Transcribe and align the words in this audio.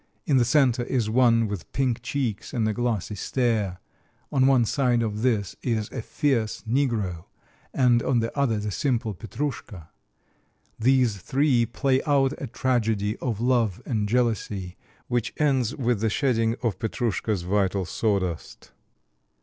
In 0.25 0.37
the 0.37 0.45
center 0.45 0.81
is 0.81 1.11
one 1.11 1.47
with 1.47 1.71
pink 1.73 2.01
cheeks 2.01 2.53
and 2.53 2.67
a 2.67 2.73
glassy 2.73 3.13
stare. 3.13 3.77
On 4.31 4.47
one 4.47 4.65
side 4.65 5.03
of 5.03 5.21
this 5.21 5.55
is 5.61 5.91
a 5.91 6.01
fierce 6.01 6.63
negro, 6.67 7.25
and 7.71 8.01
on 8.01 8.19
the 8.19 8.35
other 8.35 8.57
the 8.57 8.71
simple 8.71 9.13
Petrouschka. 9.13 9.89
These 10.79 11.17
three 11.17 11.67
play 11.67 12.01
out 12.07 12.33
a 12.41 12.47
tragedy 12.47 13.15
of 13.17 13.39
love 13.39 13.79
and 13.85 14.09
jealousy, 14.09 14.75
which 15.07 15.33
ends 15.37 15.75
with 15.75 15.99
the 16.01 16.09
shedding 16.09 16.55
of 16.63 16.79
Petrouschka's 16.79 17.43
vital 17.43 17.85
sawdust. 17.85 18.71